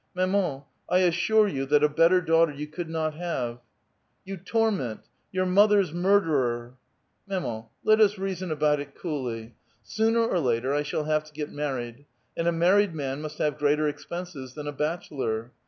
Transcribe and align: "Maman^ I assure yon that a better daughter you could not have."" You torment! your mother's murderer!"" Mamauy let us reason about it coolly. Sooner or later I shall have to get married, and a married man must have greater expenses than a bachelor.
"Maman^ 0.17 0.63
I 0.89 0.97
assure 1.01 1.47
yon 1.47 1.67
that 1.69 1.83
a 1.83 1.87
better 1.87 2.21
daughter 2.21 2.51
you 2.51 2.65
could 2.65 2.89
not 2.89 3.13
have."" 3.13 3.59
You 4.25 4.35
torment! 4.35 5.01
your 5.31 5.45
mother's 5.45 5.93
murderer!"" 5.93 6.73
Mamauy 7.29 7.67
let 7.83 8.01
us 8.01 8.17
reason 8.17 8.49
about 8.51 8.79
it 8.79 8.95
coolly. 8.95 9.53
Sooner 9.83 10.21
or 10.25 10.39
later 10.39 10.73
I 10.73 10.81
shall 10.81 11.03
have 11.03 11.25
to 11.25 11.33
get 11.33 11.51
married, 11.51 12.05
and 12.35 12.47
a 12.47 12.51
married 12.51 12.95
man 12.95 13.21
must 13.21 13.37
have 13.37 13.59
greater 13.59 13.87
expenses 13.87 14.55
than 14.55 14.67
a 14.67 14.71
bachelor. 14.73 15.51